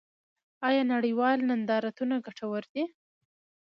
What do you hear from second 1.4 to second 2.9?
نندارتونونه ګټور دي؟